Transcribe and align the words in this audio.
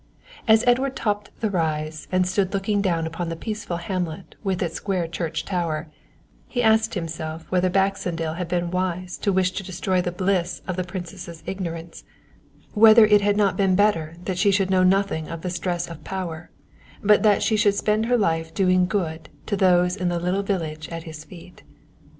As 0.47 0.63
Edward 0.65 0.95
topped 0.95 1.29
the 1.41 1.51
rise 1.51 2.07
and 2.11 2.25
stood 2.27 2.55
looking 2.55 2.81
down 2.81 3.05
upon 3.05 3.29
the 3.29 3.35
peaceful 3.35 3.77
hamlet 3.77 4.33
with 4.43 4.63
its 4.63 4.73
square 4.73 5.05
church 5.07 5.45
tower, 5.45 5.89
he 6.47 6.63
asked 6.63 6.95
himself 6.95 7.45
whether 7.51 7.69
Baxendale 7.69 8.33
had 8.33 8.47
been 8.47 8.71
wise 8.71 9.15
to 9.19 9.31
wish 9.31 9.51
to 9.51 9.63
destroy 9.63 10.01
the 10.01 10.11
bliss 10.11 10.63
of 10.67 10.75
the 10.75 10.83
Princess's 10.83 11.43
ignorance 11.45 12.03
whether 12.73 13.05
it 13.05 13.21
had 13.21 13.37
not 13.37 13.55
been 13.57 13.75
better 13.75 14.15
that 14.25 14.39
she 14.39 14.49
should 14.49 14.71
know 14.71 14.81
nothing 14.81 15.27
of 15.29 15.43
the 15.43 15.51
stress 15.51 15.87
of 15.87 16.03
power, 16.03 16.49
but 17.03 17.21
that 17.21 17.43
she 17.43 17.55
should 17.55 17.75
spend 17.75 18.07
her 18.07 18.17
life 18.17 18.51
doing 18.55 18.87
good 18.87 19.29
to 19.45 19.55
those 19.55 19.95
in 19.95 20.09
the 20.09 20.19
little 20.19 20.41
village 20.41 20.89
at 20.89 21.03
his 21.03 21.23
feet. 21.23 21.61